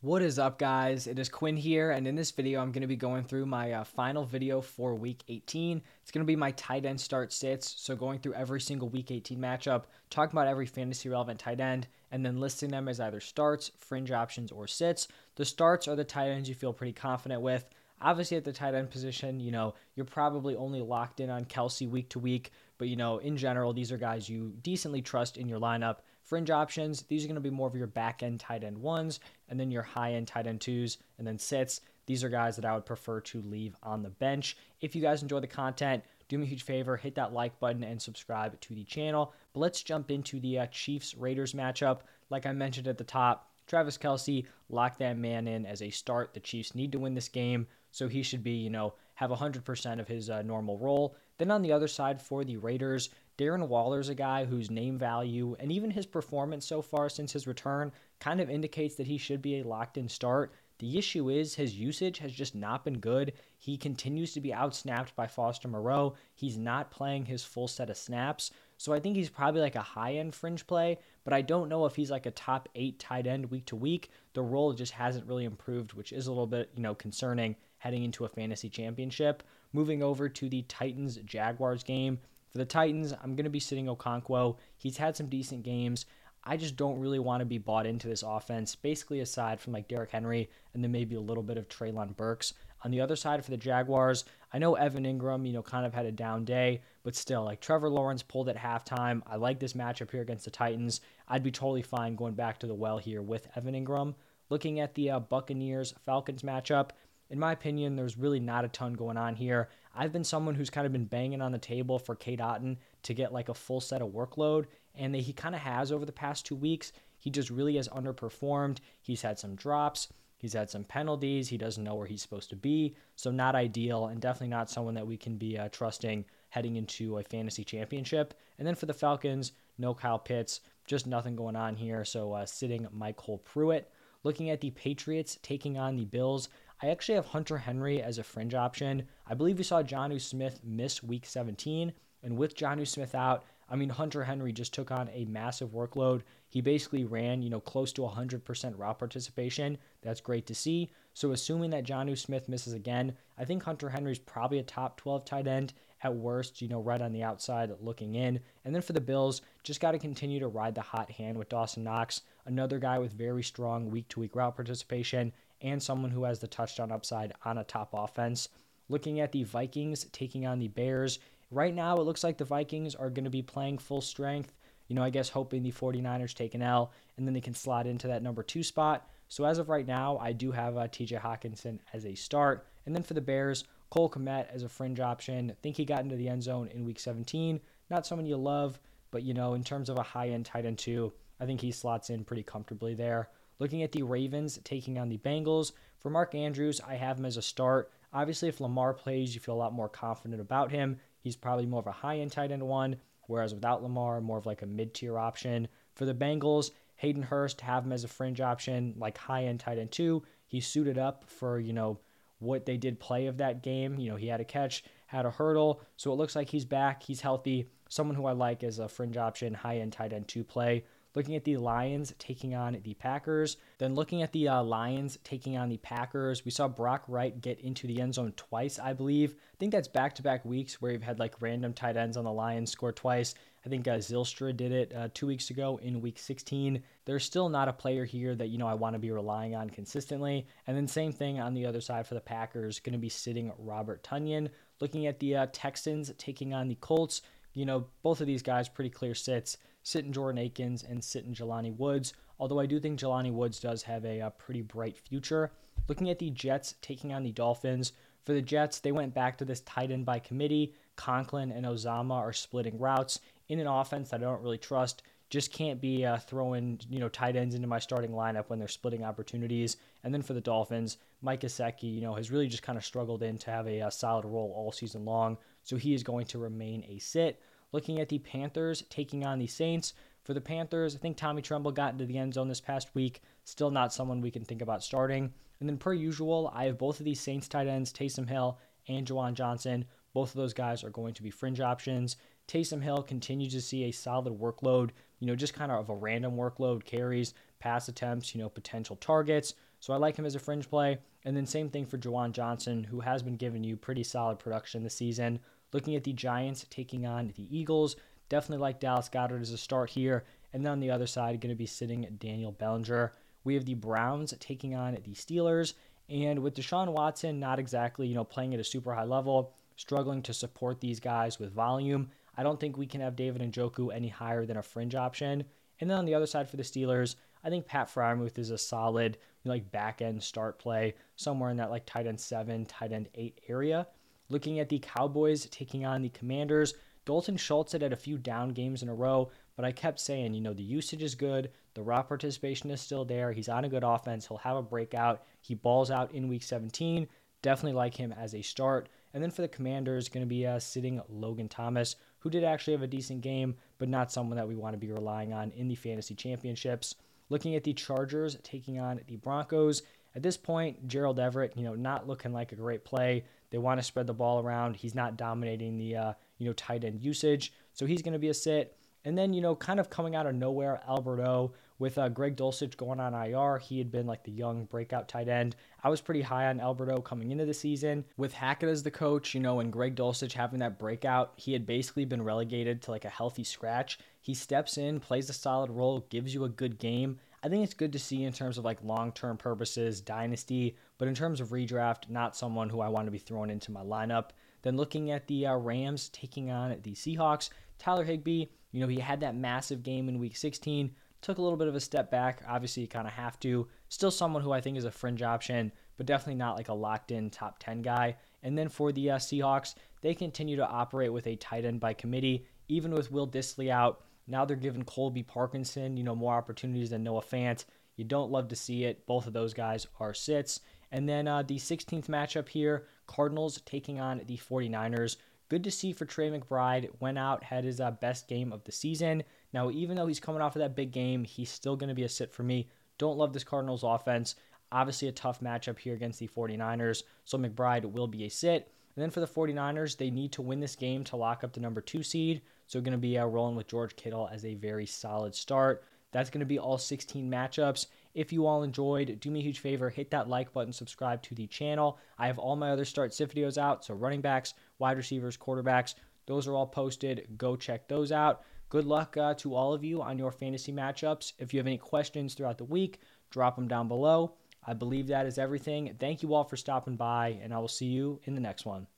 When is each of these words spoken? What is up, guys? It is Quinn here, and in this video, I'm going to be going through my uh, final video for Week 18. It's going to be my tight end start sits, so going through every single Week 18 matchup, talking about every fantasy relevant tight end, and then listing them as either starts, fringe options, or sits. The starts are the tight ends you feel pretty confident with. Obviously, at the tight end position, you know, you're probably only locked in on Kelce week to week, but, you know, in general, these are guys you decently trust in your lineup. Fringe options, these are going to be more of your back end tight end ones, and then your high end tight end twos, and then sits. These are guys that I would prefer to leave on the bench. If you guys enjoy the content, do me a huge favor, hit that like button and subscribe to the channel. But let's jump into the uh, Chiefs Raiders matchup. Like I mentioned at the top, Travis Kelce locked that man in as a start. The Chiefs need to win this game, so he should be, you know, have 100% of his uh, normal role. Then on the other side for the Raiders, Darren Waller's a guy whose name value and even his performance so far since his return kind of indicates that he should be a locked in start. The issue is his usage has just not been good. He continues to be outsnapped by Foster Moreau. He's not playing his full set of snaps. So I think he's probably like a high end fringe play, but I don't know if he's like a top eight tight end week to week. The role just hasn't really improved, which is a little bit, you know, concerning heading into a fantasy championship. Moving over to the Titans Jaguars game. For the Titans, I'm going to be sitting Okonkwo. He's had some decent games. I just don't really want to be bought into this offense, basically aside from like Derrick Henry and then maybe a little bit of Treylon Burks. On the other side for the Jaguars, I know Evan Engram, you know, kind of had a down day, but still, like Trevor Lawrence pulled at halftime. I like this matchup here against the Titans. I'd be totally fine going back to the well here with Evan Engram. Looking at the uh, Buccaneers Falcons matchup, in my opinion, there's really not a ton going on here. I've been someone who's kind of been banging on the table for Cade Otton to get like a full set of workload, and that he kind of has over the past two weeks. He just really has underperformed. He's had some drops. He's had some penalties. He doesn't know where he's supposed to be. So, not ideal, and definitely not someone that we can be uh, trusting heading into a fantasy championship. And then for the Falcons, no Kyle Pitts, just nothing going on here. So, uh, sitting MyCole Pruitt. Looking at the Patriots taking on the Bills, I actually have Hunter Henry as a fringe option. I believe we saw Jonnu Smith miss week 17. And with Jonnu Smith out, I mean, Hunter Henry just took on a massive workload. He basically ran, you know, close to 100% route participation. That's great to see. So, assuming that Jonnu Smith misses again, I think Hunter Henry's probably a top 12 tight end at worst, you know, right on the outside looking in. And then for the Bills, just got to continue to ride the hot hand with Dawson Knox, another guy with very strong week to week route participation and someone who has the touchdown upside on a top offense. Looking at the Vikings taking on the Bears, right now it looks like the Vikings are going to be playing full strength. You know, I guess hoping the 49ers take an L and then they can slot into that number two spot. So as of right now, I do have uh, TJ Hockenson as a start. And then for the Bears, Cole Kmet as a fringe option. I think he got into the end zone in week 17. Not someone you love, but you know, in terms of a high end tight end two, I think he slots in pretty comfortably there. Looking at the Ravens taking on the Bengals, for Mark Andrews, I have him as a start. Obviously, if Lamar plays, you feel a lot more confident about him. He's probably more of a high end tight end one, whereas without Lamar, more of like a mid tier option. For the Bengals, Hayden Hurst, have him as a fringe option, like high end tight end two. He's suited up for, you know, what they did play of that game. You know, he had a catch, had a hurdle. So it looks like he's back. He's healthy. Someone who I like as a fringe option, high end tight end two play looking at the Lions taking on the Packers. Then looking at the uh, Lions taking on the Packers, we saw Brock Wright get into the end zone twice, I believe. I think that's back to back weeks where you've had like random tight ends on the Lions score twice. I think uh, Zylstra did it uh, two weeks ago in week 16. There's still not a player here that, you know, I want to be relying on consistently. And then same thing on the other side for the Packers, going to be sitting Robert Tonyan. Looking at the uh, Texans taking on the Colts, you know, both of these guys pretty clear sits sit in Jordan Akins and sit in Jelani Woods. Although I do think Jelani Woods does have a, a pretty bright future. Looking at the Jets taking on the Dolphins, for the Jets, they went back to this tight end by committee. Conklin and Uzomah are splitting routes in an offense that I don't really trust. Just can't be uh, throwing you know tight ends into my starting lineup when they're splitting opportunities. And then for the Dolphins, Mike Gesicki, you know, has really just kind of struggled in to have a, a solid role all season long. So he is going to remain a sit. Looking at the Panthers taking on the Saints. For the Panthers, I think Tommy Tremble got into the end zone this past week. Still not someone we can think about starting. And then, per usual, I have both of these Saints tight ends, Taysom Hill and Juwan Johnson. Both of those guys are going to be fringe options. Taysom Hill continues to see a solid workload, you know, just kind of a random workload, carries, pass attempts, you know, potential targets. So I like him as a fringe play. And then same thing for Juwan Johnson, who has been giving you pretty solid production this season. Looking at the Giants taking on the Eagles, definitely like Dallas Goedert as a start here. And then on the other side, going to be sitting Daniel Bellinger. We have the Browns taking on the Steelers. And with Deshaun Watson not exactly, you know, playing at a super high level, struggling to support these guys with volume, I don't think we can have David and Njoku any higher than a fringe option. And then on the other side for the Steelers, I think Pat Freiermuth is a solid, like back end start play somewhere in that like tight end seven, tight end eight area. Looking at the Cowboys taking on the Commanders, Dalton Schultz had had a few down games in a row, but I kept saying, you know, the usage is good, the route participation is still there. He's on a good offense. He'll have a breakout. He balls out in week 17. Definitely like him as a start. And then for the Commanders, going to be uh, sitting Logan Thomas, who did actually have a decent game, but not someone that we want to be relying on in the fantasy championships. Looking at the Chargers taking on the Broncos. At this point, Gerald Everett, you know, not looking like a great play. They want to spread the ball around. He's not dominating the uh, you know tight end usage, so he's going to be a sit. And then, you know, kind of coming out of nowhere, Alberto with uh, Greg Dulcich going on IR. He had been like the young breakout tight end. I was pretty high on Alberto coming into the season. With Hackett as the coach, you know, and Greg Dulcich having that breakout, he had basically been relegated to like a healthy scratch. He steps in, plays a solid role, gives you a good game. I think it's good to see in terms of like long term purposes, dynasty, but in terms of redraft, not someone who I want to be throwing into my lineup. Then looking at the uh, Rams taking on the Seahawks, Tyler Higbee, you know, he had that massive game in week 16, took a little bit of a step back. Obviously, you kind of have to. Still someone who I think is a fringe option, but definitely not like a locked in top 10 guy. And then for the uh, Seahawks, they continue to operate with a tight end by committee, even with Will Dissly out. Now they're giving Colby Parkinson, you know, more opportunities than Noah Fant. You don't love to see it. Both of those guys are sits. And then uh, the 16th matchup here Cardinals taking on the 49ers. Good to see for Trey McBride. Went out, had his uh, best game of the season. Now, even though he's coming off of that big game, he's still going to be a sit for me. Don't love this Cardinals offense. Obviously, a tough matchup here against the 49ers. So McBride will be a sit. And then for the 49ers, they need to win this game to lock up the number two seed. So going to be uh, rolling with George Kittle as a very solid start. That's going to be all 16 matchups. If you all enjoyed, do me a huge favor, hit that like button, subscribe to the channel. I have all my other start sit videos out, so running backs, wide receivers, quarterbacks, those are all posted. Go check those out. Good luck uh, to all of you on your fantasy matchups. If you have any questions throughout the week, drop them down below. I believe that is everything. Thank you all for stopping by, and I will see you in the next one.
What 0.00 0.22
is 0.22 0.38
up, 0.38 0.60
guys? 0.60 1.08
It 1.08 1.18
is 1.18 1.28
Quinn 1.28 1.56
here, 1.56 1.90
and 1.90 2.06
in 2.06 2.14
this 2.14 2.30
video, 2.30 2.60
I'm 2.60 2.70
going 2.70 2.82
to 2.82 2.86
be 2.86 2.94
going 2.94 3.24
through 3.24 3.46
my 3.46 3.72
uh, 3.72 3.82
final 3.82 4.24
video 4.24 4.60
for 4.60 4.94
Week 4.94 5.24
18. 5.26 5.82
It's 6.02 6.12
going 6.12 6.24
to 6.24 6.24
be 6.24 6.36
my 6.36 6.52
tight 6.52 6.84
end 6.84 7.00
start 7.00 7.32
sits, 7.32 7.74
so 7.76 7.96
going 7.96 8.20
through 8.20 8.34
every 8.34 8.60
single 8.60 8.88
Week 8.88 9.10
18 9.10 9.40
matchup, 9.40 9.86
talking 10.08 10.38
about 10.38 10.46
every 10.46 10.66
fantasy 10.66 11.08
relevant 11.08 11.40
tight 11.40 11.58
end, 11.58 11.88
and 12.12 12.24
then 12.24 12.38
listing 12.38 12.70
them 12.70 12.86
as 12.86 13.00
either 13.00 13.18
starts, 13.18 13.72
fringe 13.76 14.12
options, 14.12 14.52
or 14.52 14.68
sits. 14.68 15.08
The 15.34 15.44
starts 15.44 15.88
are 15.88 15.96
the 15.96 16.04
tight 16.04 16.28
ends 16.28 16.48
you 16.48 16.54
feel 16.54 16.72
pretty 16.72 16.92
confident 16.92 17.42
with. 17.42 17.68
Obviously, 18.00 18.36
at 18.36 18.44
the 18.44 18.52
tight 18.52 18.76
end 18.76 18.90
position, 18.90 19.40
you 19.40 19.50
know, 19.50 19.74
you're 19.96 20.06
probably 20.06 20.54
only 20.54 20.80
locked 20.80 21.18
in 21.18 21.28
on 21.28 21.44
Kelce 21.44 21.90
week 21.90 22.08
to 22.10 22.20
week, 22.20 22.52
but, 22.78 22.86
you 22.86 22.94
know, 22.94 23.18
in 23.18 23.36
general, 23.36 23.72
these 23.72 23.90
are 23.90 23.98
guys 23.98 24.28
you 24.28 24.52
decently 24.62 25.02
trust 25.02 25.36
in 25.36 25.48
your 25.48 25.58
lineup. 25.58 25.96
Fringe 26.28 26.50
options, 26.50 27.04
these 27.04 27.24
are 27.24 27.26
going 27.26 27.36
to 27.36 27.40
be 27.40 27.48
more 27.48 27.68
of 27.68 27.74
your 27.74 27.86
back 27.86 28.22
end 28.22 28.38
tight 28.38 28.62
end 28.62 28.76
ones, 28.76 29.18
and 29.48 29.58
then 29.58 29.70
your 29.70 29.82
high 29.82 30.12
end 30.12 30.28
tight 30.28 30.46
end 30.46 30.60
twos, 30.60 30.98
and 31.16 31.26
then 31.26 31.38
sits. 31.38 31.80
These 32.04 32.22
are 32.22 32.28
guys 32.28 32.54
that 32.56 32.66
I 32.66 32.74
would 32.74 32.84
prefer 32.84 33.22
to 33.22 33.40
leave 33.40 33.74
on 33.82 34.02
the 34.02 34.10
bench. 34.10 34.58
If 34.82 34.94
you 34.94 35.00
guys 35.00 35.22
enjoy 35.22 35.40
the 35.40 35.46
content, 35.46 36.04
do 36.28 36.36
me 36.36 36.44
a 36.44 36.48
huge 36.50 36.64
favor, 36.64 36.98
hit 36.98 37.14
that 37.14 37.32
like 37.32 37.58
button 37.60 37.82
and 37.82 38.00
subscribe 38.00 38.60
to 38.60 38.74
the 38.74 38.84
channel. 38.84 39.32
But 39.54 39.60
let's 39.60 39.82
jump 39.82 40.10
into 40.10 40.38
the 40.38 40.58
uh, 40.58 40.66
Chiefs 40.66 41.14
Raiders 41.14 41.54
matchup. 41.54 42.00
Like 42.28 42.44
I 42.44 42.52
mentioned 42.52 42.88
at 42.88 42.98
the 42.98 43.04
top, 43.04 43.50
Travis 43.66 43.96
Kelce 43.96 44.44
locked 44.68 44.98
that 44.98 45.16
man 45.16 45.48
in 45.48 45.64
as 45.64 45.80
a 45.80 45.88
start. 45.88 46.34
The 46.34 46.40
Chiefs 46.40 46.74
need 46.74 46.92
to 46.92 46.98
win 46.98 47.14
this 47.14 47.28
game, 47.28 47.66
so 47.90 48.06
he 48.06 48.22
should 48.22 48.44
be, 48.44 48.52
you 48.52 48.68
know, 48.68 48.92
have 49.14 49.30
100% 49.30 49.98
of 49.98 50.08
his 50.08 50.28
uh, 50.28 50.42
normal 50.42 50.78
role. 50.78 51.16
Then 51.38 51.50
on 51.50 51.62
the 51.62 51.72
other 51.72 51.88
side 51.88 52.20
for 52.20 52.44
the 52.44 52.58
Raiders, 52.58 53.08
Darren 53.38 53.68
Waller's 53.68 54.08
a 54.08 54.16
guy 54.16 54.44
whose 54.44 54.68
name 54.68 54.98
value 54.98 55.54
and 55.60 55.70
even 55.70 55.92
his 55.92 56.06
performance 56.06 56.66
so 56.66 56.82
far 56.82 57.08
since 57.08 57.32
his 57.32 57.46
return 57.46 57.92
kind 58.18 58.40
of 58.40 58.50
indicates 58.50 58.96
that 58.96 59.06
he 59.06 59.16
should 59.16 59.40
be 59.40 59.60
a 59.60 59.64
locked 59.64 59.96
in 59.96 60.08
start. 60.08 60.52
The 60.80 60.98
issue 60.98 61.30
is 61.30 61.54
his 61.54 61.78
usage 61.78 62.18
has 62.18 62.32
just 62.32 62.56
not 62.56 62.84
been 62.84 62.98
good. 62.98 63.32
He 63.56 63.76
continues 63.76 64.32
to 64.34 64.40
be 64.40 64.50
outsnapped 64.50 65.14
by 65.14 65.28
Foster 65.28 65.68
Moreau. 65.68 66.14
He's 66.34 66.58
not 66.58 66.90
playing 66.90 67.26
his 67.26 67.44
full 67.44 67.68
set 67.68 67.90
of 67.90 67.96
snaps. 67.96 68.50
So 68.76 68.92
I 68.92 68.98
think 68.98 69.16
he's 69.16 69.30
probably 69.30 69.60
like 69.60 69.76
a 69.76 69.82
high 69.82 70.14
end 70.14 70.34
fringe 70.34 70.66
play, 70.66 70.98
but 71.24 71.32
I 71.32 71.42
don't 71.42 71.68
know 71.68 71.86
if 71.86 71.94
he's 71.94 72.10
like 72.10 72.26
a 72.26 72.32
top 72.32 72.68
eight 72.74 72.98
tight 72.98 73.28
end 73.28 73.50
week 73.50 73.66
to 73.66 73.76
week. 73.76 74.10
The 74.34 74.42
role 74.42 74.72
just 74.72 74.92
hasn't 74.92 75.26
really 75.26 75.44
improved, 75.44 75.92
which 75.92 76.12
is 76.12 76.26
a 76.26 76.30
little 76.30 76.46
bit, 76.46 76.70
you 76.74 76.82
know, 76.82 76.94
concerning 76.94 77.54
heading 77.78 78.02
into 78.02 78.24
a 78.24 78.28
fantasy 78.28 78.68
championship. 78.68 79.44
Moving 79.72 80.02
over 80.02 80.28
to 80.28 80.48
the 80.48 80.62
Titans 80.62 81.18
Jaguars 81.24 81.84
game. 81.84 82.18
For 82.50 82.58
the 82.58 82.64
Titans, 82.64 83.12
I'm 83.12 83.36
going 83.36 83.44
to 83.44 83.50
be 83.50 83.60
sitting 83.60 83.86
Okonkwo. 83.86 84.56
He's 84.76 84.96
had 84.96 85.16
some 85.16 85.28
decent 85.28 85.62
games. 85.62 86.06
I 86.44 86.56
just 86.56 86.76
don't 86.76 86.98
really 86.98 87.18
want 87.18 87.40
to 87.40 87.44
be 87.44 87.58
bought 87.58 87.84
into 87.84 88.08
this 88.08 88.22
offense, 88.26 88.74
basically 88.74 89.20
aside 89.20 89.60
from 89.60 89.74
like 89.74 89.88
Derrick 89.88 90.10
Henry 90.10 90.48
and 90.72 90.82
then 90.82 90.92
maybe 90.92 91.16
a 91.16 91.20
little 91.20 91.42
bit 91.42 91.58
of 91.58 91.68
Treylon 91.68 92.16
Burks. 92.16 92.54
On 92.84 92.90
the 92.90 93.00
other 93.00 93.16
side 93.16 93.44
for 93.44 93.50
the 93.50 93.56
Jaguars, 93.56 94.24
I 94.52 94.58
know 94.58 94.74
Evan 94.74 95.04
Engram, 95.04 95.46
you 95.46 95.52
know, 95.52 95.62
kind 95.62 95.84
of 95.84 95.92
had 95.92 96.06
a 96.06 96.12
down 96.12 96.44
day, 96.44 96.80
but 97.02 97.16
still, 97.16 97.44
like 97.44 97.60
Trevor 97.60 97.90
Lawrence 97.90 98.22
pulled 98.22 98.48
at 98.48 98.56
halftime. 98.56 99.20
I 99.26 99.36
like 99.36 99.58
this 99.58 99.72
matchup 99.72 100.10
here 100.10 100.22
against 100.22 100.44
the 100.44 100.50
Titans. 100.50 101.00
I'd 101.26 101.42
be 101.42 101.50
totally 101.50 101.82
fine 101.82 102.14
going 102.14 102.34
back 102.34 102.58
to 102.60 102.66
the 102.66 102.74
well 102.74 102.98
here 102.98 103.20
with 103.20 103.48
Evan 103.56 103.74
Engram. 103.74 104.14
Looking 104.48 104.80
at 104.80 104.94
the 104.94 105.10
uh, 105.10 105.20
Buccaneers 105.20 105.92
Falcons 106.06 106.42
matchup, 106.42 106.90
in 107.30 107.38
my 107.38 107.52
opinion, 107.52 107.96
there's 107.96 108.16
really 108.16 108.40
not 108.40 108.64
a 108.64 108.68
ton 108.68 108.94
going 108.94 109.16
on 109.18 109.34
here. 109.34 109.68
I've 109.98 110.12
been 110.12 110.22
someone 110.22 110.54
who's 110.54 110.70
kind 110.70 110.86
of 110.86 110.92
been 110.92 111.06
banging 111.06 111.42
on 111.42 111.50
the 111.50 111.58
table 111.58 111.98
for 111.98 112.14
Cade 112.14 112.38
Otton 112.38 112.76
to 113.02 113.14
get 113.14 113.32
like 113.32 113.48
a 113.48 113.54
full 113.54 113.80
set 113.80 114.00
of 114.00 114.10
workload, 114.10 114.66
and 114.94 115.12
that 115.12 115.22
he 115.22 115.32
kind 115.32 115.56
of 115.56 115.60
has 115.60 115.90
over 115.90 116.06
the 116.06 116.12
past 116.12 116.46
two 116.46 116.54
weeks. 116.54 116.92
He 117.18 117.30
just 117.30 117.50
really 117.50 117.74
has 117.76 117.88
underperformed. 117.88 118.78
He's 119.02 119.22
had 119.22 119.40
some 119.40 119.56
drops. 119.56 120.08
He's 120.36 120.52
had 120.52 120.70
some 120.70 120.84
penalties. 120.84 121.48
He 121.48 121.58
doesn't 121.58 121.82
know 121.82 121.96
where 121.96 122.06
he's 122.06 122.22
supposed 122.22 122.48
to 122.50 122.56
be. 122.56 122.94
So, 123.16 123.32
not 123.32 123.56
ideal, 123.56 124.06
and 124.06 124.20
definitely 124.20 124.48
not 124.48 124.70
someone 124.70 124.94
that 124.94 125.06
we 125.06 125.16
can 125.16 125.36
be 125.36 125.58
uh, 125.58 125.68
trusting 125.70 126.24
heading 126.50 126.76
into 126.76 127.18
a 127.18 127.24
fantasy 127.24 127.64
championship. 127.64 128.34
And 128.56 128.66
then 128.66 128.76
for 128.76 128.86
the 128.86 128.94
Falcons, 128.94 129.50
no 129.78 129.94
Kyle 129.94 130.18
Pitts, 130.18 130.60
just 130.86 131.08
nothing 131.08 131.34
going 131.34 131.56
on 131.56 131.74
here. 131.74 132.04
So, 132.04 132.34
uh, 132.34 132.46
sitting 132.46 132.86
MyCole 132.96 133.42
Pruitt. 133.42 133.90
Looking 134.24 134.50
at 134.50 134.60
the 134.60 134.70
Patriots 134.70 135.38
taking 135.42 135.78
on 135.78 135.96
the 135.96 136.04
Bills, 136.04 136.48
I 136.80 136.90
actually 136.90 137.16
have 137.16 137.26
Hunter 137.26 137.58
Henry 137.58 138.00
as 138.00 138.18
a 138.18 138.22
fringe 138.22 138.54
option. 138.54 139.08
I 139.26 139.34
believe 139.34 139.58
we 139.58 139.64
saw 139.64 139.82
Jonnu 139.82 140.20
Smith 140.20 140.60
miss 140.62 141.02
week 141.02 141.26
17. 141.26 141.92
And 142.22 142.36
with 142.36 142.56
Jonnu 142.56 142.86
Smith 142.86 143.16
out, 143.16 143.44
I 143.68 143.74
mean, 143.76 143.88
Hunter 143.88 144.24
Henry 144.24 144.52
just 144.52 144.72
took 144.72 144.92
on 144.92 145.10
a 145.12 145.24
massive 145.24 145.70
workload. 145.70 146.22
He 146.48 146.60
basically 146.60 147.04
ran, 147.04 147.42
you 147.42 147.50
know, 147.50 147.60
close 147.60 147.92
to 147.94 148.02
100% 148.02 148.78
route 148.78 148.98
participation. 148.98 149.76
That's 150.02 150.20
great 150.20 150.46
to 150.46 150.54
see. 150.54 150.90
So, 151.14 151.32
assuming 151.32 151.70
that 151.70 151.84
Jonnu 151.84 152.16
Smith 152.16 152.48
misses 152.48 152.72
again, 152.72 153.12
I 153.36 153.44
think 153.44 153.62
Hunter 153.62 153.90
Henry's 153.90 154.20
probably 154.20 154.58
a 154.58 154.62
top 154.62 154.96
12 154.98 155.24
tight 155.24 155.46
end 155.48 155.74
at 156.02 156.14
worst, 156.14 156.62
you 156.62 156.68
know, 156.68 156.80
right 156.80 157.02
on 157.02 157.12
the 157.12 157.24
outside 157.24 157.72
looking 157.80 158.14
in. 158.14 158.40
And 158.64 158.74
then 158.74 158.82
for 158.82 158.92
the 158.92 159.00
Bills, 159.00 159.42
just 159.64 159.80
got 159.80 159.92
to 159.92 159.98
continue 159.98 160.38
to 160.40 160.48
ride 160.48 160.76
the 160.76 160.80
hot 160.80 161.10
hand 161.10 161.36
with 161.36 161.48
Dawson 161.48 161.82
Knox, 161.82 162.22
another 162.46 162.78
guy 162.78 162.98
with 162.98 163.12
very 163.12 163.42
strong 163.42 163.90
week 163.90 164.08
to 164.10 164.20
week 164.20 164.36
route 164.36 164.54
participation 164.54 165.32
and 165.60 165.82
someone 165.82 166.10
who 166.10 166.24
has 166.24 166.38
the 166.38 166.46
touchdown 166.46 166.92
upside 166.92 167.32
on 167.44 167.58
a 167.58 167.64
top 167.64 167.90
offense. 167.92 168.48
Looking 168.88 169.20
at 169.20 169.32
the 169.32 169.44
Vikings 169.44 170.06
taking 170.12 170.46
on 170.46 170.58
the 170.58 170.68
Bears, 170.68 171.18
right 171.50 171.74
now 171.74 171.96
it 171.96 172.04
looks 172.04 172.24
like 172.24 172.38
the 172.38 172.44
Vikings 172.44 172.94
are 172.94 173.10
going 173.10 173.24
to 173.24 173.30
be 173.30 173.42
playing 173.42 173.78
full 173.78 174.00
strength. 174.00 174.54
You 174.88 174.96
know, 174.96 175.02
I 175.02 175.10
guess 175.10 175.28
hoping 175.28 175.62
the 175.62 175.72
49ers 175.72 176.34
take 176.34 176.54
an 176.54 176.62
L 176.62 176.92
and 177.16 177.26
then 177.26 177.34
they 177.34 177.40
can 177.40 177.54
slot 177.54 177.86
into 177.86 178.08
that 178.08 178.22
number 178.22 178.42
two 178.42 178.62
spot. 178.62 179.08
So 179.28 179.44
as 179.44 179.58
of 179.58 179.68
right 179.68 179.86
now, 179.86 180.16
I 180.18 180.32
do 180.32 180.50
have 180.52 180.76
uh, 180.76 180.88
TJ 180.88 181.20
Hockenson 181.20 181.78
as 181.92 182.06
a 182.06 182.14
start. 182.14 182.66
And 182.86 182.94
then 182.94 183.02
for 183.02 183.12
the 183.12 183.20
Bears, 183.20 183.64
Cole 183.90 184.10
Kmet 184.10 184.46
as 184.52 184.62
a 184.62 184.68
fringe 184.68 185.00
option. 185.00 185.50
I 185.50 185.54
think 185.62 185.76
he 185.76 185.84
got 185.84 186.02
into 186.02 186.16
the 186.16 186.28
end 186.28 186.42
zone 186.42 186.68
in 186.68 186.84
week 186.84 186.98
17. 186.98 187.60
Not 187.90 188.06
someone 188.06 188.26
you 188.26 188.36
love, 188.36 188.80
but 189.10 189.22
you 189.22 189.34
know, 189.34 189.54
in 189.54 189.64
terms 189.64 189.88
of 189.88 189.98
a 189.98 190.02
high 190.02 190.30
end 190.30 190.46
tight 190.46 190.66
end 190.66 190.78
two, 190.78 191.12
I 191.40 191.46
think 191.46 191.60
he 191.60 191.70
slots 191.70 192.10
in 192.10 192.24
pretty 192.24 192.42
comfortably 192.42 192.94
there. 192.94 193.28
Looking 193.58 193.82
at 193.82 193.92
the 193.92 194.02
Ravens 194.02 194.58
taking 194.62 194.98
on 194.98 195.08
the 195.08 195.18
Bengals, 195.18 195.72
for 195.98 196.10
Mark 196.10 196.34
Andrews, 196.34 196.80
I 196.86 196.94
have 196.94 197.18
him 197.18 197.24
as 197.24 197.36
a 197.36 197.42
start. 197.42 197.90
Obviously, 198.12 198.48
if 198.48 198.60
Lamar 198.60 198.94
plays, 198.94 199.34
you 199.34 199.40
feel 199.40 199.54
a 199.54 199.56
lot 199.56 199.72
more 199.72 199.88
confident 199.88 200.40
about 200.40 200.70
him. 200.70 200.98
He's 201.20 201.36
probably 201.36 201.66
more 201.66 201.80
of 201.80 201.86
a 201.88 201.92
high 201.92 202.18
end 202.18 202.30
tight 202.30 202.52
end 202.52 202.62
one, 202.62 202.96
whereas 203.26 203.54
without 203.54 203.82
Lamar, 203.82 204.20
more 204.20 204.38
of 204.38 204.46
like 204.46 204.62
a 204.62 204.66
mid 204.66 204.94
tier 204.94 205.18
option. 205.18 205.66
For 205.94 206.04
the 206.04 206.14
Bengals, 206.14 206.70
Hayden 206.96 207.22
Hurst, 207.22 207.60
have 207.62 207.84
him 207.84 207.92
as 207.92 208.04
a 208.04 208.08
fringe 208.08 208.40
option, 208.40 208.94
like 208.96 209.18
high 209.18 209.44
end 209.44 209.60
tight 209.60 209.78
end 209.78 209.90
two. 209.90 210.22
He's 210.46 210.66
suited 210.66 210.96
up 210.96 211.24
for, 211.26 211.58
you 211.58 211.72
know, 211.72 211.98
what 212.38 212.64
they 212.64 212.76
did 212.76 213.00
play 213.00 213.26
of 213.26 213.38
that 213.38 213.62
game. 213.62 213.98
You 213.98 214.10
know, 214.10 214.16
he 214.16 214.28
had 214.28 214.40
a 214.40 214.44
catch, 214.44 214.84
had 215.06 215.26
a 215.26 215.30
hurdle. 215.30 215.82
So 215.96 216.12
it 216.12 216.16
looks 216.16 216.36
like 216.36 216.48
he's 216.48 216.64
back. 216.64 217.02
He's 217.02 217.20
healthy. 217.20 217.68
Someone 217.88 218.14
who 218.14 218.26
I 218.26 218.32
like 218.32 218.62
as 218.62 218.78
a 218.78 218.88
fringe 218.88 219.16
option, 219.16 219.52
high 219.52 219.78
end 219.78 219.92
tight 219.92 220.12
end 220.12 220.28
two 220.28 220.44
play 220.44 220.84
looking 221.18 221.34
at 221.34 221.42
the 221.42 221.56
Lions 221.56 222.14
taking 222.20 222.54
on 222.54 222.78
the 222.84 222.94
Packers. 222.94 223.56
Then 223.78 223.96
looking 223.96 224.22
at 224.22 224.30
the 224.30 224.46
uh, 224.46 224.62
Lions 224.62 225.18
taking 225.24 225.58
on 225.58 225.68
the 225.68 225.76
Packers, 225.78 226.44
we 226.44 226.52
saw 226.52 226.68
Brock 226.68 227.02
Wright 227.08 227.40
get 227.40 227.58
into 227.58 227.88
the 227.88 228.00
end 228.00 228.14
zone 228.14 228.32
twice, 228.36 228.78
I 228.78 228.92
believe. 228.92 229.34
I 229.34 229.56
think 229.58 229.72
that's 229.72 229.88
back 229.88 230.14
to 230.14 230.22
back 230.22 230.44
weeks 230.44 230.80
where 230.80 230.92
you've 230.92 231.02
had 231.02 231.18
like 231.18 231.34
random 231.42 231.72
tight 231.72 231.96
ends 231.96 232.16
on 232.16 232.22
the 232.22 232.30
Lions 232.30 232.70
score 232.70 232.92
twice. 232.92 233.34
I 233.66 233.68
think 233.68 233.88
uh, 233.88 233.96
Zylstra 233.96 234.56
did 234.56 234.70
it 234.70 234.94
uh, 234.94 235.08
two 235.12 235.26
weeks 235.26 235.50
ago 235.50 235.80
in 235.82 236.00
week 236.00 236.20
16. 236.20 236.84
There's 237.04 237.24
still 237.24 237.48
not 237.48 237.66
a 237.66 237.72
player 237.72 238.04
here 238.04 238.36
that, 238.36 238.46
you 238.46 238.58
know, 238.58 238.68
I 238.68 238.74
want 238.74 238.94
to 238.94 239.00
be 239.00 239.10
relying 239.10 239.56
on 239.56 239.70
consistently. 239.70 240.46
And 240.68 240.76
then 240.76 240.86
same 240.86 241.10
thing 241.10 241.40
on 241.40 241.52
the 241.52 241.66
other 241.66 241.80
side 241.80 242.06
for 242.06 242.14
the 242.14 242.20
Packers, 242.20 242.78
going 242.78 242.92
to 242.92 242.98
be 242.98 243.08
sitting 243.08 243.50
Robert 243.58 244.04
Tonyan. 244.04 244.50
Looking 244.80 245.08
at 245.08 245.18
the 245.18 245.34
uh, 245.34 245.46
Texans 245.52 246.12
taking 246.18 246.54
on 246.54 246.68
the 246.68 246.76
Colts, 246.76 247.22
you 247.58 247.66
know, 247.66 247.86
both 248.02 248.20
of 248.20 248.26
these 248.26 248.42
guys 248.42 248.68
pretty 248.68 248.90
clear 248.90 249.14
sits 249.14 249.58
sit 249.82 250.04
in 250.04 250.12
Jordan 250.12 250.38
Akins 250.38 250.82
and 250.82 251.02
sit 251.02 251.24
in 251.24 251.34
Jelani 251.34 251.74
Woods. 251.76 252.12
Although 252.38 252.60
I 252.60 252.66
do 252.66 252.78
think 252.78 253.00
Jelani 253.00 253.32
Woods 253.32 253.58
does 253.58 253.82
have 253.82 254.04
a, 254.04 254.20
a 254.20 254.30
pretty 254.30 254.62
bright 254.62 254.98
future. 254.98 255.50
Looking 255.88 256.10
at 256.10 256.18
the 256.18 256.30
Jets 256.30 256.74
taking 256.82 257.12
on 257.12 257.22
the 257.22 257.32
Dolphins, 257.32 257.92
for 258.24 258.34
the 258.34 258.42
Jets, 258.42 258.80
they 258.80 258.92
went 258.92 259.14
back 259.14 259.38
to 259.38 259.46
this 259.46 259.60
tight 259.62 259.90
end 259.90 260.04
by 260.04 260.18
committee. 260.18 260.74
Conklin 260.96 261.50
and 261.50 261.64
Uzomah 261.64 262.12
are 262.12 262.32
splitting 262.32 262.78
routes 262.78 263.20
in 263.48 263.58
an 263.58 263.66
offense 263.66 264.10
that 264.10 264.20
I 264.20 264.24
don't 264.24 264.42
really 264.42 264.58
trust. 264.58 265.02
Just 265.30 265.52
can't 265.52 265.80
be 265.80 266.04
uh, 266.04 266.18
throwing 266.18 266.78
you 266.90 267.00
know 267.00 267.08
tight 267.08 267.36
ends 267.36 267.54
into 267.54 267.66
my 267.66 267.78
starting 267.78 268.10
lineup 268.10 268.48
when 268.48 268.58
they're 268.58 268.68
splitting 268.68 269.04
opportunities. 269.04 269.78
And 270.04 270.12
then 270.12 270.22
for 270.22 270.34
the 270.34 270.40
Dolphins, 270.40 270.98
Mike 271.22 271.40
Gesicki, 271.40 271.92
you 271.92 272.02
know, 272.02 272.14
has 272.14 272.30
really 272.30 272.48
just 272.48 272.62
kind 272.62 272.76
of 272.76 272.84
struggled 272.84 273.22
in 273.22 273.38
to 273.38 273.50
have 273.50 273.66
a, 273.66 273.80
a 273.80 273.90
solid 273.90 274.26
role 274.26 274.52
all 274.54 274.72
season 274.72 275.04
long. 275.06 275.38
So 275.62 275.76
he 275.76 275.94
is 275.94 276.02
going 276.02 276.26
to 276.26 276.38
remain 276.38 276.84
a 276.88 276.98
sit. 276.98 277.40
Looking 277.72 278.00
at 278.00 278.08
the 278.08 278.18
Panthers 278.18 278.82
taking 278.88 279.24
on 279.24 279.38
the 279.38 279.46
Saints. 279.46 279.94
For 280.24 280.34
the 280.34 280.40
Panthers, 280.40 280.94
I 280.94 280.98
think 280.98 281.16
Tommy 281.16 281.42
Tremble 281.42 281.72
got 281.72 281.92
into 281.92 282.06
the 282.06 282.18
end 282.18 282.34
zone 282.34 282.48
this 282.48 282.60
past 282.60 282.94
week. 282.94 283.22
Still 283.44 283.70
not 283.70 283.92
someone 283.92 284.20
we 284.20 284.30
can 284.30 284.44
think 284.44 284.62
about 284.62 284.82
starting. 284.82 285.32
And 285.60 285.68
then, 285.68 285.78
per 285.78 285.92
usual, 285.92 286.52
I 286.54 286.64
have 286.64 286.78
both 286.78 287.00
of 287.00 287.04
these 287.04 287.20
Saints 287.20 287.48
tight 287.48 287.66
ends, 287.66 287.92
Taysom 287.92 288.28
Hill 288.28 288.58
and 288.88 289.06
Juwan 289.06 289.34
Johnson. 289.34 289.84
Both 290.12 290.30
of 290.30 290.36
those 290.36 290.54
guys 290.54 290.84
are 290.84 290.90
going 290.90 291.14
to 291.14 291.22
be 291.22 291.30
fringe 291.30 291.60
options. 291.60 292.16
Taysom 292.46 292.82
Hill 292.82 293.02
continues 293.02 293.52
to 293.52 293.60
see 293.60 293.84
a 293.84 293.92
solid 293.92 294.38
workload, 294.38 294.90
you 295.18 295.26
know, 295.26 295.36
just 295.36 295.54
kind 295.54 295.70
of 295.70 295.90
a 295.90 295.94
random 295.94 296.36
workload, 296.36 296.84
carries, 296.84 297.34
pass 297.58 297.88
attempts, 297.88 298.34
you 298.34 298.40
know, 298.40 298.48
potential 298.48 298.96
targets. 298.96 299.54
So 299.80 299.92
I 299.92 299.96
like 299.96 300.16
him 300.16 300.26
as 300.26 300.34
a 300.34 300.38
fringe 300.38 300.68
play. 300.68 300.98
And 301.24 301.36
then 301.36 301.46
same 301.46 301.70
thing 301.70 301.86
for 301.86 301.98
Juwan 301.98 302.32
Johnson, 302.32 302.84
who 302.84 303.00
has 303.00 303.22
been 303.22 303.36
giving 303.36 303.64
you 303.64 303.76
pretty 303.76 304.02
solid 304.02 304.38
production 304.38 304.82
this 304.82 304.96
season. 304.96 305.40
Looking 305.72 305.96
at 305.96 306.04
the 306.04 306.12
Giants 306.12 306.66
taking 306.70 307.06
on 307.06 307.32
the 307.36 307.56
Eagles, 307.56 307.96
definitely 308.28 308.62
like 308.62 308.80
Dallas 308.80 309.08
Goedert 309.08 309.40
as 309.40 309.52
a 309.52 309.58
start 309.58 309.90
here. 309.90 310.24
And 310.52 310.64
then 310.64 310.72
on 310.72 310.80
the 310.80 310.90
other 310.90 311.06
side, 311.06 311.40
going 311.40 311.54
to 311.54 311.58
be 311.58 311.66
sitting 311.66 312.06
Daniel 312.18 312.52
Bellinger. 312.52 313.12
We 313.44 313.54
have 313.54 313.64
the 313.64 313.74
Browns 313.74 314.34
taking 314.40 314.74
on 314.74 314.94
the 314.94 315.14
Steelers. 315.14 315.74
And 316.08 316.38
with 316.40 316.54
Deshaun 316.54 316.92
Watson 316.92 317.38
not 317.38 317.58
exactly, 317.58 318.06
you 318.06 318.14
know, 318.14 318.24
playing 318.24 318.54
at 318.54 318.60
a 318.60 318.64
super 318.64 318.94
high 318.94 319.04
level, 319.04 319.52
struggling 319.76 320.22
to 320.22 320.32
support 320.32 320.80
these 320.80 321.00
guys 321.00 321.38
with 321.38 321.52
volume, 321.52 322.10
I 322.36 322.42
don't 322.42 322.58
think 322.58 322.76
we 322.76 322.86
can 322.86 323.00
have 323.00 323.16
David 323.16 323.42
and 323.42 323.52
Njoku 323.52 323.94
any 323.94 324.08
higher 324.08 324.46
than 324.46 324.56
a 324.56 324.62
fringe 324.62 324.94
option. 324.94 325.44
And 325.80 325.90
then 325.90 325.98
on 325.98 326.04
the 326.06 326.14
other 326.14 326.26
side 326.26 326.48
for 326.48 326.56
the 326.56 326.62
Steelers, 326.62 327.16
I 327.44 327.50
think 327.50 327.66
Pat 327.66 327.92
Freiermuth 327.92 328.38
is 328.38 328.50
a 328.50 328.58
solid, 328.58 329.18
like 329.44 329.70
back 329.70 330.02
end 330.02 330.22
start 330.22 330.58
play 330.58 330.94
somewhere 331.16 331.50
in 331.50 331.56
that 331.58 331.70
like 331.70 331.86
tight 331.86 332.06
end 332.06 332.20
seven, 332.20 332.66
tight 332.66 332.92
end 332.92 333.08
eight 333.14 333.40
area. 333.48 333.86
Looking 334.30 334.60
at 334.60 334.68
the 334.68 334.78
Cowboys 334.78 335.46
taking 335.46 335.86
on 335.86 336.02
the 336.02 336.10
Commanders, 336.10 336.74
Dalton 337.06 337.38
Schultz 337.38 337.72
had 337.72 337.80
had 337.80 337.94
a 337.94 337.96
few 337.96 338.18
down 338.18 338.50
games 338.50 338.82
in 338.82 338.90
a 338.90 338.94
row, 338.94 339.30
but 339.56 339.64
I 339.64 339.72
kept 339.72 339.98
saying, 339.98 340.34
you 340.34 340.42
know, 340.42 340.52
the 340.52 340.62
usage 340.62 341.02
is 341.02 341.14
good, 341.14 341.50
the 341.72 341.82
route 341.82 342.06
participation 342.06 342.70
is 342.70 342.82
still 342.82 343.04
there. 343.04 343.32
He's 343.32 343.48
on 343.48 343.64
a 343.64 343.68
good 343.68 343.84
offense. 343.84 344.26
He'll 344.26 344.38
have 344.38 344.56
a 344.56 344.62
breakout. 344.62 345.22
He 345.40 345.54
balls 345.54 345.90
out 345.90 346.12
in 346.12 346.28
week 346.28 346.42
17. 346.42 347.08
Definitely 347.40 347.76
like 347.76 347.94
him 347.94 348.12
as 348.12 348.34
a 348.34 348.42
start. 348.42 348.88
And 349.14 349.22
then 349.22 349.30
for 349.30 349.42
the 349.42 349.48
Commanders, 349.48 350.08
going 350.08 350.26
to 350.26 350.28
be 350.28 350.46
uh, 350.46 350.58
sitting 350.58 351.00
Logan 351.08 351.48
Thomas, 351.48 351.96
who 352.18 352.30
did 352.30 352.44
actually 352.44 352.74
have 352.74 352.82
a 352.82 352.88
decent 352.88 353.20
game, 353.20 353.54
but 353.78 353.88
not 353.88 354.12
someone 354.12 354.36
that 354.36 354.48
we 354.48 354.56
want 354.56 354.74
to 354.74 354.78
be 354.78 354.92
relying 354.92 355.32
on 355.32 355.50
in 355.52 355.68
the 355.68 355.76
fantasy 355.76 356.14
championships. 356.14 356.94
Looking 357.28 357.54
at 357.54 357.64
the 357.64 357.72
Chargers 357.72 358.36
taking 358.42 358.80
on 358.80 359.00
the 359.06 359.16
Broncos. 359.16 359.82
At 360.14 360.22
this 360.22 360.36
point, 360.36 360.88
Gerald 360.88 361.20
Everett, 361.20 361.52
you 361.56 361.64
know, 361.64 361.74
not 361.74 362.08
looking 362.08 362.32
like 362.32 362.52
a 362.52 362.56
great 362.56 362.84
play. 362.84 363.24
They 363.50 363.58
want 363.58 363.78
to 363.78 363.84
spread 363.84 364.06
the 364.06 364.14
ball 364.14 364.40
around. 364.40 364.76
He's 364.76 364.94
not 364.94 365.16
dominating 365.16 365.76
the 365.78 365.96
uh, 365.96 366.12
you 366.38 366.46
know 366.46 366.52
tight 366.54 366.84
end 366.84 367.00
usage, 367.00 367.52
so 367.72 367.86
he's 367.86 368.02
going 368.02 368.14
to 368.14 368.18
be 368.18 368.28
a 368.28 368.34
sit. 368.34 368.76
And 369.04 369.16
then, 369.16 369.32
you 369.32 369.40
know, 369.40 369.54
kind 369.54 369.80
of 369.80 369.88
coming 369.88 370.14
out 370.14 370.26
of 370.26 370.34
nowhere, 370.34 370.82
Alberto 370.88 371.52
with 371.78 371.98
uh, 371.98 372.08
Greg 372.08 372.36
Dulcich 372.36 372.76
going 372.76 373.00
on 373.00 373.14
IR. 373.14 373.58
He 373.58 373.78
had 373.78 373.90
been 373.90 374.06
like 374.06 374.24
the 374.24 374.32
young 374.32 374.64
breakout 374.64 375.08
tight 375.08 375.28
end. 375.28 375.56
I 375.82 375.88
was 375.88 376.00
pretty 376.00 376.22
high 376.22 376.46
on 376.46 376.60
Alberto 376.60 377.00
coming 377.00 377.30
into 377.30 377.44
the 377.44 377.54
season. 377.54 378.04
With 378.16 378.32
Hackett 378.32 378.68
as 378.68 378.82
the 378.82 378.90
coach, 378.90 379.34
you 379.34 379.40
know, 379.40 379.60
and 379.60 379.72
Greg 379.72 379.96
Dulcich 379.96 380.32
having 380.32 380.60
that 380.60 380.78
breakout, 380.78 381.32
he 381.36 381.52
had 381.52 381.66
basically 381.66 382.04
been 382.04 382.22
relegated 382.22 382.82
to 382.82 382.90
like 382.90 383.04
a 383.04 383.10
healthy 383.10 383.44
scratch. 383.44 383.98
He 384.20 384.34
steps 384.34 384.78
in, 384.78 385.00
plays 385.00 385.30
a 385.30 385.32
solid 385.34 385.70
role, 385.70 386.06
gives 386.10 386.34
you 386.34 386.44
a 386.44 386.48
good 386.48 386.78
game. 386.78 387.18
I 387.42 387.48
think 387.48 387.62
it's 387.62 387.74
good 387.74 387.92
to 387.92 387.98
see 388.00 388.24
in 388.24 388.32
terms 388.32 388.58
of 388.58 388.64
like 388.64 388.82
long 388.82 389.12
term 389.12 389.36
purposes, 389.36 390.00
dynasty, 390.00 390.76
but 390.98 391.06
in 391.06 391.14
terms 391.14 391.40
of 391.40 391.50
redraft, 391.50 392.10
not 392.10 392.36
someone 392.36 392.68
who 392.68 392.80
I 392.80 392.88
want 392.88 393.06
to 393.06 393.12
be 393.12 393.18
throwing 393.18 393.50
into 393.50 393.70
my 393.70 393.82
lineup. 393.82 394.30
Then 394.62 394.76
looking 394.76 395.12
at 395.12 395.28
the 395.28 395.46
uh, 395.46 395.56
Rams 395.56 396.08
taking 396.08 396.50
on 396.50 396.76
the 396.82 396.92
Seahawks, 396.92 397.50
Tyler 397.78 398.04
Higbee, 398.04 398.46
you 398.72 398.80
know, 398.80 398.88
he 398.88 398.98
had 398.98 399.20
that 399.20 399.36
massive 399.36 399.84
game 399.84 400.08
in 400.08 400.18
week 400.18 400.36
16, 400.36 400.90
took 401.20 401.38
a 401.38 401.42
little 401.42 401.56
bit 401.56 401.68
of 401.68 401.74
a 401.74 401.80
step 401.80 402.10
back. 402.10 402.42
Obviously, 402.48 402.82
you 402.82 402.88
kind 402.88 403.06
of 403.06 403.12
have 403.12 403.38
to. 403.40 403.68
Still 403.88 404.10
someone 404.10 404.42
who 404.42 404.52
I 404.52 404.60
think 404.60 404.76
is 404.76 404.84
a 404.84 404.90
fringe 404.90 405.22
option, 405.22 405.72
but 405.96 406.06
definitely 406.06 406.36
not 406.36 406.56
like 406.56 406.68
a 406.68 406.74
locked 406.74 407.10
in 407.10 407.30
top 407.30 407.58
10 407.58 407.82
guy. 407.82 408.16
And 408.42 408.56
then 408.56 408.68
for 408.68 408.92
the 408.92 409.10
uh, 409.10 409.16
Seahawks, 409.18 409.74
they 410.00 410.14
continue 410.14 410.56
to 410.56 410.68
operate 410.68 411.12
with 411.12 411.26
a 411.26 411.36
tight 411.36 411.64
end 411.64 411.80
by 411.80 411.92
committee, 411.92 412.46
even 412.68 412.92
with 412.92 413.10
Will 413.10 413.26
Dissly 413.26 413.70
out. 413.70 414.04
Now 414.26 414.44
they're 414.44 414.56
giving 414.56 414.84
Colby 414.84 415.22
Parkinson, 415.22 415.96
you 415.96 416.04
know, 416.04 416.14
more 416.14 416.34
opportunities 416.34 416.90
than 416.90 417.02
Noah 417.02 417.22
Fant. 417.22 417.64
You 417.96 418.04
don't 418.04 418.30
love 418.30 418.48
to 418.48 418.56
see 418.56 418.84
it. 418.84 419.06
Both 419.06 419.26
of 419.26 419.32
those 419.32 419.54
guys 419.54 419.86
are 419.98 420.14
sits. 420.14 420.60
And 420.92 421.08
then 421.08 421.26
uh, 421.26 421.42
the 421.42 421.56
16th 421.56 422.06
matchup 422.06 422.48
here 422.48 422.86
Cardinals 423.06 423.60
taking 423.62 424.00
on 424.00 424.22
the 424.26 424.36
49ers. 424.36 425.16
Good 425.48 425.64
to 425.64 425.70
see 425.70 425.92
for 425.92 426.04
Trey 426.04 426.30
McBride. 426.30 426.90
Went 427.00 427.18
out, 427.18 427.42
had 427.42 427.64
his 427.64 427.80
uh, 427.80 427.90
best 427.90 428.28
game 428.28 428.52
of 428.52 428.62
the 428.64 428.72
season. 428.72 429.24
Now, 429.52 429.70
even 429.70 429.96
though 429.96 430.06
he's 430.06 430.20
coming 430.20 430.42
off 430.42 430.56
of 430.56 430.60
that 430.60 430.76
big 430.76 430.92
game, 430.92 431.24
he's 431.24 431.50
still 431.50 431.76
going 431.76 431.88
to 431.88 431.94
be 431.94 432.04
a 432.04 432.08
sit 432.08 432.32
for 432.32 432.42
me. 432.42 432.68
Don't 432.98 433.18
love 433.18 433.32
this 433.32 433.44
Cardinals 433.44 433.84
offense. 433.84 434.34
Obviously, 434.70 435.08
a 435.08 435.12
tough 435.12 435.40
matchup 435.40 435.78
here 435.78 435.94
against 435.94 436.18
the 436.18 436.28
49ers. 436.28 437.04
So 437.24 437.38
McBride 437.38 437.90
will 437.90 438.06
be 438.06 438.24
a 438.24 438.30
sit. 438.30 438.70
And 438.94 439.02
then 439.02 439.10
for 439.10 439.20
the 439.20 439.26
49ers, 439.26 439.96
they 439.96 440.10
need 440.10 440.32
to 440.32 440.42
win 440.42 440.60
this 440.60 440.76
game 440.76 441.04
to 441.04 441.16
lock 441.16 441.44
up 441.44 441.52
the 441.52 441.60
number 441.60 441.80
two 441.80 442.02
seed. 442.02 442.42
So 442.66 442.80
going 442.80 442.92
to 442.92 442.98
be 442.98 443.16
uh, 443.16 443.26
rolling 443.26 443.56
with 443.56 443.68
George 443.68 443.96
Kittle 443.96 444.28
as 444.30 444.44
a 444.44 444.54
very 444.54 444.86
solid 444.86 445.34
start. 445.34 445.84
That's 446.10 446.30
going 446.30 446.40
to 446.40 446.46
be 446.46 446.58
all 446.58 446.78
16 446.78 447.30
matchups. 447.30 447.86
If 448.14 448.32
you 448.32 448.46
all 448.46 448.62
enjoyed, 448.62 449.20
do 449.20 449.30
me 449.30 449.40
a 449.40 449.42
huge 449.42 449.60
favor, 449.60 449.90
hit 449.90 450.10
that 450.10 450.28
like 450.28 450.52
button, 450.52 450.72
subscribe 450.72 451.22
to 451.22 451.34
the 451.34 451.46
channel. 451.46 451.98
I 452.18 452.26
have 452.26 452.38
all 452.38 452.56
my 452.56 452.70
other 452.70 452.84
start 452.84 453.14
sit 453.14 453.32
videos 453.32 453.58
out, 453.58 453.84
so 453.84 453.94
running 453.94 454.22
backs, 454.22 454.54
wide 454.78 454.96
receivers, 454.96 455.36
quarterbacks, 455.36 455.94
those 456.26 456.46
are 456.46 456.54
all 456.54 456.66
posted. 456.66 457.26
Go 457.38 457.56
check 457.56 457.88
those 457.88 458.12
out. 458.12 458.42
Good 458.70 458.84
luck 458.84 459.16
uh, 459.16 459.32
to 459.34 459.54
all 459.54 459.72
of 459.72 459.82
you 459.82 460.02
on 460.02 460.18
your 460.18 460.30
fantasy 460.30 460.72
matchups. 460.72 461.32
If 461.38 461.54
you 461.54 461.60
have 461.60 461.66
any 461.66 461.78
questions 461.78 462.34
throughout 462.34 462.58
the 462.58 462.64
week, 462.64 463.00
drop 463.30 463.56
them 463.56 463.66
down 463.66 463.88
below. 463.88 464.34
I 464.66 464.74
believe 464.74 465.06
that 465.06 465.24
is 465.24 465.38
everything. 465.38 465.96
Thank 465.98 466.22
you 466.22 466.34
all 466.34 466.44
for 466.44 466.58
stopping 466.58 466.96
by, 466.96 467.38
and 467.42 467.54
I 467.54 467.58
will 467.58 467.68
see 467.68 467.86
you 467.86 468.20
in 468.24 468.34
the 468.34 468.42
next 468.42 468.66
one. 468.66 468.88